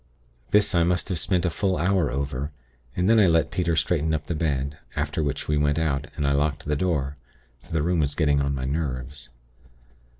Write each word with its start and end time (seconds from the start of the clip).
This, 0.49 0.73
I 0.73 0.81
must 0.81 1.09
have 1.09 1.19
spent 1.19 1.45
a 1.45 1.51
full 1.51 1.77
hour 1.77 2.09
over, 2.09 2.51
and 2.95 3.07
then 3.07 3.19
I 3.19 3.27
let 3.27 3.51
Peter 3.51 3.75
straighten 3.75 4.15
up 4.15 4.25
the 4.25 4.33
bed; 4.33 4.79
after 4.95 5.21
which 5.21 5.47
we 5.47 5.57
went 5.57 5.77
out, 5.77 6.07
and 6.15 6.25
I 6.25 6.31
locked 6.31 6.65
the 6.65 6.75
door; 6.75 7.17
for 7.59 7.71
the 7.71 7.83
room 7.83 7.99
was 7.99 8.15
getting 8.15 8.41
on 8.41 8.55
my 8.55 8.65
nerves. 8.65 9.29